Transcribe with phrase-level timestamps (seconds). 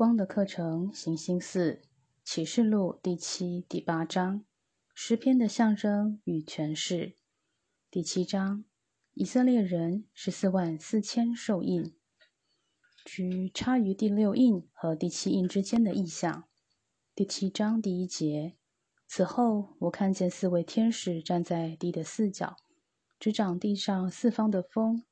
[0.00, 1.82] 光的课程，行星四
[2.24, 4.46] 启示录第七、第八章，
[4.94, 7.16] 诗篇的象征与诠释。
[7.90, 8.64] 第七章，
[9.12, 11.94] 以色列人十四万四千受印，
[13.04, 16.48] 居插于第六印和第七印之间的意象。
[17.14, 18.56] 第七章第一节，
[19.06, 22.56] 此后我看见四位天使站在地的四角，
[23.18, 25.04] 执掌地上四方的风，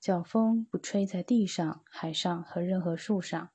[0.00, 3.50] 叫风不吹在地上、海上和任何树上。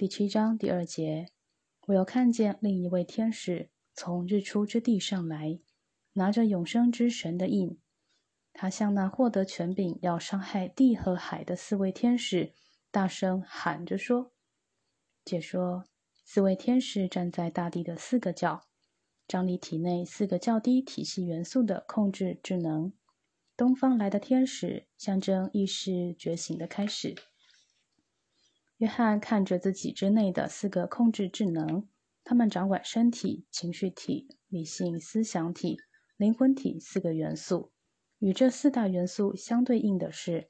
[0.00, 1.28] 第七章第二节，
[1.88, 5.60] 我又看见另一位天使从日出之地上来，
[6.14, 7.78] 拿着永生之神的印。
[8.54, 12.54] 他向那获得权柄要伤害地和海的四位天使，
[12.90, 14.32] 大声喊着说
[15.22, 15.84] ：“解说，
[16.24, 18.62] 四位天使站在大地的四个角，
[19.28, 22.90] 张力体内四个较低体系元素的控制智能。
[23.54, 27.14] 东方来的天使象征意识觉醒的开始。”
[28.80, 31.86] 约翰看着自己之内的四个控制智能，
[32.24, 35.76] 他们掌管身体、情绪体、理性思想体、
[36.16, 37.72] 灵魂体四个元素。
[38.20, 40.48] 与这四大元素相对应的是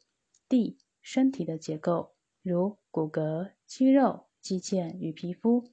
[0.49, 5.65] 地身体的结构，如骨骼、肌肉、肌腱与皮肤；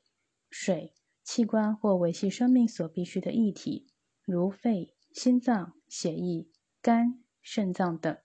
[0.49, 3.85] 水器官或维系生命所必需的液体，
[4.25, 6.49] 如肺、心脏、血液、
[6.81, 8.15] 肝、肾脏等；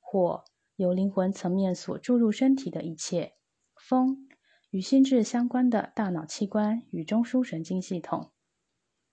[0.00, 0.44] 火
[0.76, 3.35] 由灵魂层面所注入身体的一切。
[3.88, 4.26] 风
[4.70, 8.32] 与心智相关的大脑器官与中枢神经系统。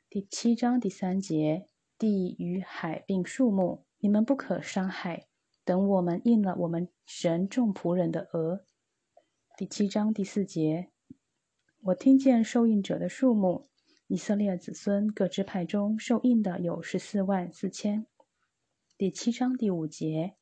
[0.09, 1.67] 第七章第三节，
[1.99, 5.27] 地与海并树木，你们不可伤害。
[5.63, 8.65] 等我们应了我们神众仆人的额。
[9.55, 10.89] 第七章第四节，
[11.81, 13.69] 我听见受印者的数目，
[14.07, 18.07] 以色列子孙各支派中受印的有十四万四千。
[18.97, 20.35] 第七章第五节，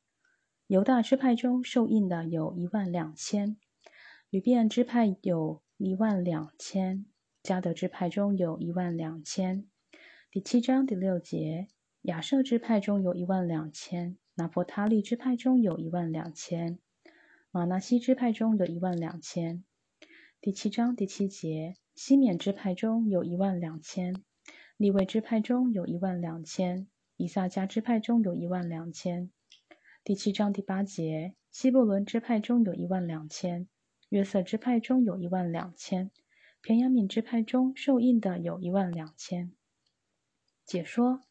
[0.68, 3.58] 犹大支派中受印的有一万两千。
[4.32, 7.06] 吕便支派有一万两千，
[7.44, 9.68] 加德支派中有一万两千。
[10.32, 11.68] 第七章第六节，
[12.04, 16.80] 亚瑟支派中有一万两千，拿破他利支派中有一万两千，
[17.52, 19.66] 马纳西支派中有一万两千。
[20.40, 24.16] 第七章第七节，西缅支派中有一万两千，
[24.78, 29.30] 利未支派中有一万两千，以撒加支派中有一万两千。
[30.06, 33.68] 第七章第八节，希伯伦支派中有一万两千。
[34.12, 36.12] 约瑟支派中有一万两千，
[36.60, 39.54] 平阳敏支派中受印的有一万两千。
[40.66, 41.22] 解说：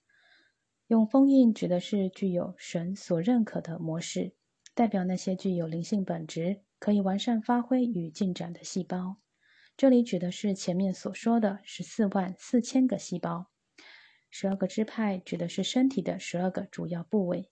[0.87, 4.33] 用封印指的是具有神所认可的模式，
[4.73, 9.19] 代表那些具有灵性本质、可以完善发挥与进展的细胞。
[9.77, 13.51] 这里指的是前面所说的十四万四千个细胞。
[14.31, 17.51] 十二个支派指的是身体的十二个主要部位。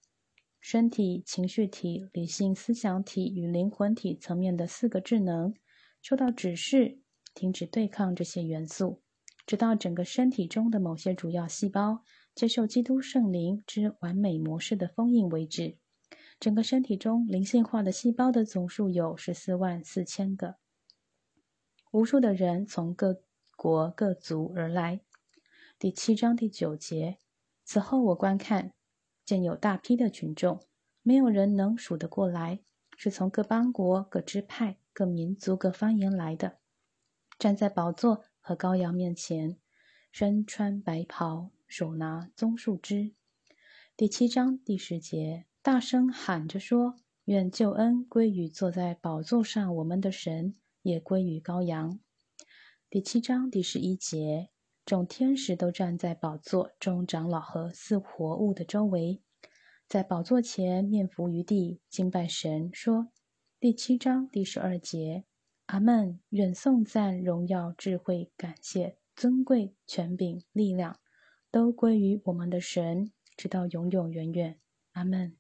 [0.61, 5.55] 身体、情绪体、理性思想体与灵魂体层面的四个智能，
[6.03, 7.01] 受到指示，
[7.35, 9.01] 停止对抗这些元素，
[9.47, 12.03] 直到整个身体中的某些主要细胞
[12.35, 15.79] 接受基督圣灵之完美模式的封印为止。
[16.41, 20.57] 整个身体中灵性化的细胞的总数有十四万四千个。
[21.93, 23.23] 无数的人从各
[23.57, 25.01] 国各族而来。
[25.79, 27.19] 第七章第九节。
[27.65, 28.73] 此后我观看。
[29.29, 30.59] 见有大批的群众，
[31.03, 32.61] 没有人能数得过来，
[32.97, 36.61] 是从各邦国、各支派、各民族、各方言来的，
[37.39, 39.59] 站在宝座和羔羊面前，
[40.11, 43.13] 身穿白袍，手拿棕树枝。
[43.95, 46.97] 第七章第十节，大声喊着说
[47.27, 52.01] ：“愿救恩归于坐在宝座上我们的神，也归于羔羊。”
[52.89, 54.49] 第七章第十一节。
[54.89, 59.21] 众天使都站在宝座中长老和四活物的周围，
[59.87, 63.09] 在宝座前面伏于地敬拜神，说
[63.61, 65.25] ：“第七章第十二节，
[65.67, 66.19] 阿门。
[66.31, 70.99] 愿颂赞、荣耀、智慧、感谢、尊贵、权柄、力量，
[71.51, 74.59] 都归于我们的神，直到永永远远。
[74.93, 75.37] 阿门。”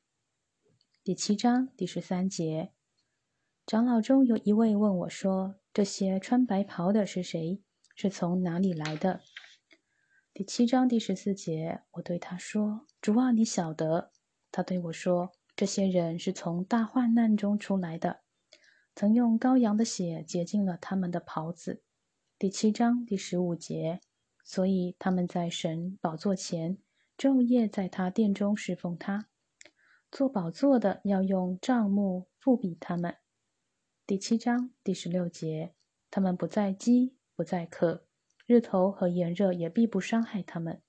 [1.03, 2.73] 第七章第十三节，
[3.65, 7.63] 长老中有一位问我说：“这些穿白袍的是谁？
[7.97, 9.23] 是从哪里来的？”
[10.39, 14.13] 第七章第十四节，我对他说：“主啊，你晓得。”
[14.53, 18.21] 他对我说：“这些人是从大患难中出来的，
[18.95, 21.83] 曾用羔羊的血洁净了他们的袍子。”
[22.39, 24.01] 第七章第十五节，
[24.45, 26.79] 所以他们在神宝座前
[27.17, 29.27] 昼夜在他殿中侍奉他。
[30.09, 33.17] 做宝座的要用帐幕覆庇他们。
[34.07, 35.75] 第七章第十六节，
[36.09, 38.05] 他们不再饥，不再渴。
[38.49, 40.81] 日头和炎热也必不伤害他们。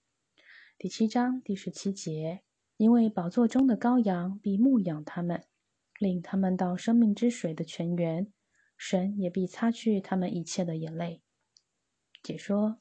[0.78, 2.40] 第七章第十七节，
[2.78, 5.44] 因为宝座中的羔羊必牧养他们，
[6.00, 8.32] 领他们到生命之水的泉源，
[8.78, 11.22] 神也必擦去他们一切的眼泪。
[12.24, 12.80] 解说：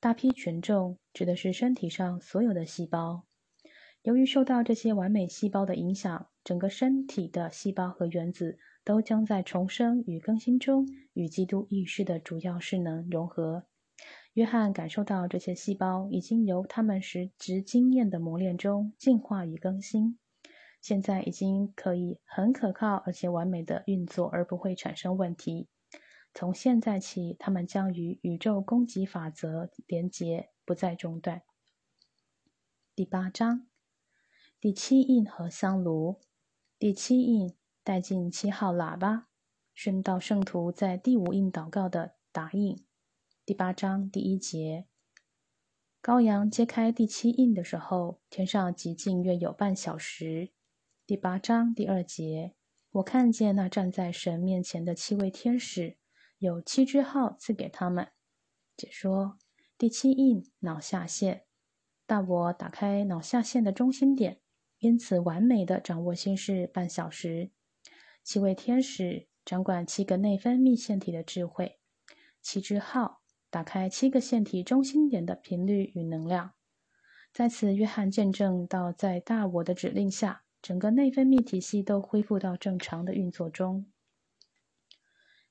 [0.00, 3.24] 大批群众指的是身体上所有的细胞。
[4.02, 13.68] 由于受到这些完美细胞的影响，整个身体的细胞和原子都将在重生与更新中与基督意识的主要势能融合。
[14.38, 20.16] 约翰感受到这些细胞已经由他们实质经验的磨练中进化与更新，
[20.80, 25.66] 现在已经可以很可靠而且完美的运作，而不会产生问题。
[26.32, 31.42] 从现在起，他们将与宇宙供给法则连结，不再中断。
[32.94, 33.66] 第八章。
[34.60, 36.20] 第七印和香炉，
[36.78, 39.26] 第七印带进七号喇叭，
[39.74, 42.87] 宣道圣徒在第五印祷告的答印。
[43.48, 44.84] 第八章第一节，
[46.02, 50.50] 羔羊揭开第七印的时候，天上寂静约有半小时。
[51.06, 52.54] 第八章第二节，
[52.90, 55.96] 我看见那站在神面前的七位天使，
[56.36, 58.08] 有七只号赐给他们。
[58.76, 59.38] 解说：
[59.78, 61.46] 第七印脑下线，
[62.04, 64.42] 大我打开脑下线的中心点。
[64.80, 67.50] 因此，完美的掌握心事半小时。
[68.22, 71.80] 七位天使掌管七个内分泌腺体的智慧。
[72.42, 73.17] 七之号
[73.50, 76.52] 打开七个腺体中心点的频率与能量。
[77.32, 83.86] 在此，约翰见证到，在大我的指令下，整个内分泌体系都恢复到正常的运作中。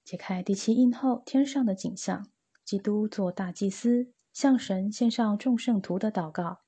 [0.04, 2.28] 解开第七印后，天上的景象：
[2.64, 6.60] 基督做大祭司，向神献上众圣徒的祷告。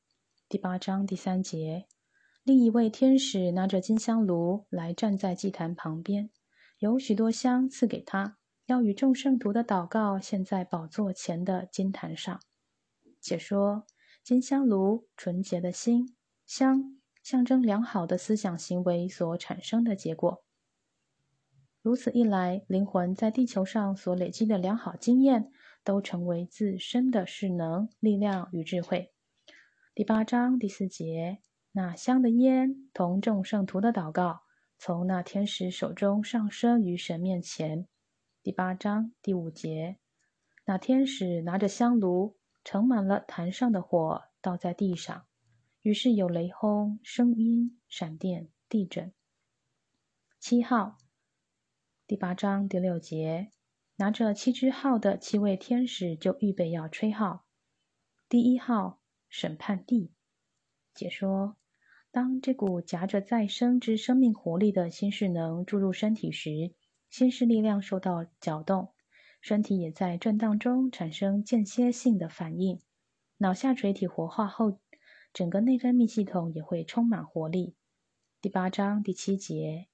[0.47, 1.85] 第八章第三节。
[2.43, 6.31] 另一位天使拿着金香炉来站在祭坛旁边，
[6.79, 8.38] 有许多香赐给他，
[8.69, 12.39] 要与众圣徒的祷告献在宝座前的金坛上。
[13.19, 13.87] 且说：
[14.23, 20.43] 金香炉，纯洁的心香，象征良好的思想行为所产生的结果。
[21.81, 25.51] 如此一来，灵魂在地球上所累积的良好经验，
[25.83, 29.11] 都成为自身的势能、力量与智慧。
[29.95, 31.39] 第八章第四节。
[31.71, 34.41] 那香的烟同众圣徒的祷告，
[34.77, 37.87] 从那天使手中上升于神面前。
[38.41, 39.97] 第八章第五节，
[40.63, 45.25] 那天使拿着香炉，盛满了坛上的火，倒在地上，
[45.81, 49.11] 于是有雷轰、声音、闪电、地震。
[50.39, 50.95] 七号，
[52.07, 53.51] 第八章第六节，
[53.97, 57.43] 拿着七支号的七位天使就预备要吹号。
[58.29, 60.13] 第一号，审判地。
[60.93, 61.57] 解说。
[62.11, 66.73] 当这股夹着再生之生命活力的新势能注入身体时，
[67.09, 68.93] 新势力量受到搅动，
[69.41, 72.79] 身体也在震荡中产生间歇性的反应。
[73.37, 74.79] 脑下垂体活化后，
[75.33, 77.75] 整个内分泌系统也会充满活力。
[78.41, 79.87] 第八章第七节，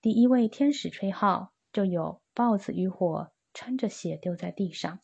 [0.00, 5.00] 第一位天使吹号，就有豹子与火掺着血丢在地上，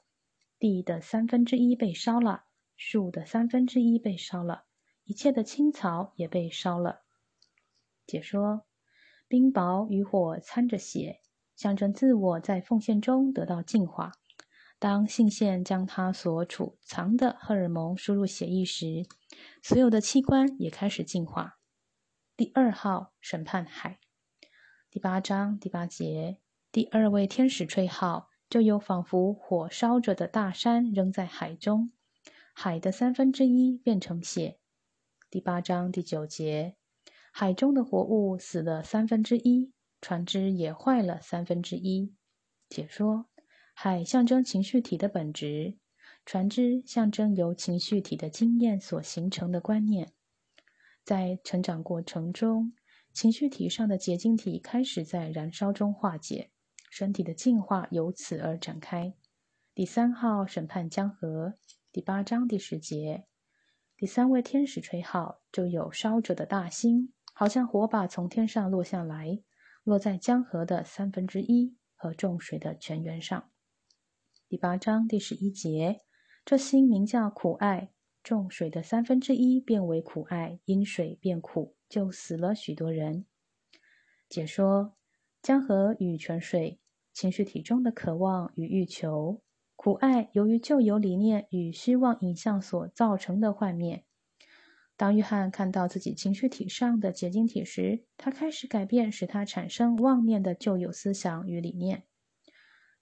[0.59, 2.45] 地的三分之一被烧了，
[2.77, 4.65] 树的三分之一被烧了。
[5.05, 7.03] 一切的青草也被烧了。
[8.07, 8.65] 解说：
[9.29, 11.21] 冰雹与火掺着血，
[11.63, 14.11] 象征自我在奉献中得到净化。
[14.81, 19.07] 当性腺将它所储藏的荷尔蒙输入血液时，
[19.63, 21.61] 所有的器官也开始净化。
[22.37, 24.01] 第二号审判海，
[24.91, 26.41] 第八章第八节，
[26.73, 31.93] 第二位天使吹号，就有仿佛火烧着的大山扔在海中，
[32.53, 34.59] 海的三分之一变成血。
[35.31, 36.75] 第八章第九节，
[37.31, 39.73] 海中的活物死了三分之一，
[40.03, 42.13] 船只也坏了三分之一。
[42.69, 43.27] 解说：
[43.73, 45.79] 海象征情绪体的本质，
[46.27, 50.13] 船只象征由情绪体的经验所形成的观念。
[51.05, 52.73] 在成长过程中，
[53.13, 56.51] 情绪体上的结晶体开始在燃烧中化解，
[56.91, 59.15] 身体的进化由此而展开。
[59.73, 61.55] 第三号审判江河，
[61.93, 63.25] 第八章第十节。
[63.97, 69.41] 第三位天使吹号，就有烧着的大星，好像火把从天上落下来，
[69.85, 73.51] 落在江河的三分之一和众水的泉源上。
[74.49, 76.03] 第八章第十一节，
[76.45, 77.91] 这心名叫苦爱，
[78.23, 83.27] 众水的三分之一变为苦爱，因水变苦，就死了许多人。
[84.29, 84.95] 解说：
[85.43, 86.79] 江河与泉水，
[87.13, 89.43] 情绪体中的渴望与欲求。
[89.75, 94.05] 苦爱由于旧有理念与虚妄影像所造成的幻灭。
[95.03, 102.05] 当约翰看到自己情绪体上的结晶体时，他开始改变使他产生妄念的旧有思想与理念，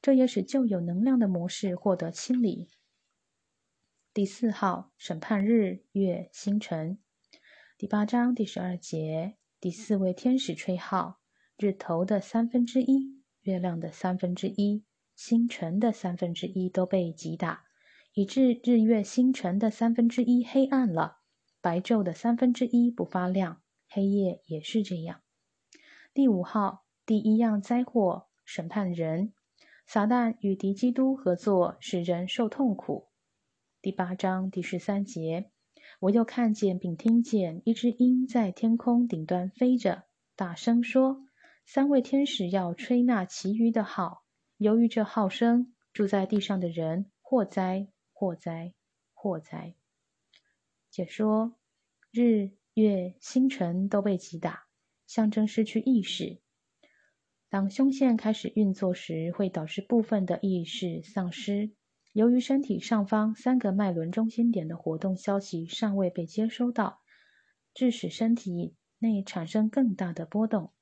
[0.00, 2.70] 这也使旧有能量的模式获得清理。
[4.14, 6.98] 第四号审判日月星辰，
[7.76, 11.20] 第八章第十二节，第四位天使吹号，
[11.58, 17.64] 日头的三分之一月亮的三分之一、星辰的三分之一都被击打，
[18.14, 21.18] 以致日月星辰的三分之一黑暗了，
[21.62, 25.20] 白昼的三分之一不发亮，黑夜也是这样。
[26.14, 29.34] 第五号，第一样灾祸，审判人。
[29.86, 33.08] 撒旦与敌基督合作，使人受痛苦。
[33.82, 35.50] 第八章第十三节，
[35.98, 40.04] 我又看见并听见一只鹰在天空顶端飞着，
[40.36, 41.26] 大声说
[41.66, 44.22] ：“三位天使要吹那其余的号。
[44.56, 48.72] 由于这号声，住在地上的人祸灾，祸灾，
[49.12, 49.74] 祸灾。”
[50.90, 51.56] 解说：
[52.10, 54.66] 日、月、星辰都被击打，
[55.06, 56.40] 象征失去意识。
[57.48, 61.70] 当胸腺开始运作时，会导致部分的意识丧失。
[62.12, 67.02] 由于身体上方三个脉轮中心点的活动消息尚未被接收到，
[67.74, 70.72] 致使身体内产生更大的波动。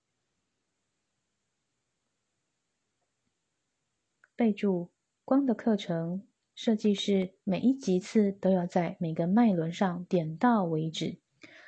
[4.36, 4.90] 备注：
[5.24, 6.27] 光的课程
[6.58, 11.18] 设计是每一级次都要在每个脉轮上点到为止，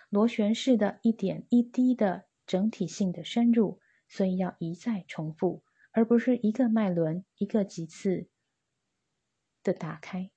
[0.09, 3.79] 螺旋式的一点一滴的整体性的深入。
[4.09, 8.27] 所以要一再重复，而不是一个脉轮、一个级次
[9.63, 10.33] 的打开。